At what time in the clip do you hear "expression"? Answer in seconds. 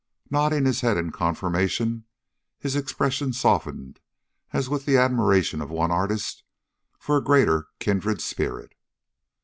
2.75-3.33